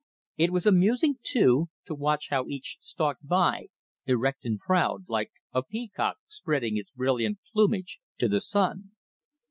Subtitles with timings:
[0.35, 3.67] It was amusing, too, to watch how each stalked by,
[4.07, 8.93] erect and proud, like a peacock spreading its brilliant plumage to the sun.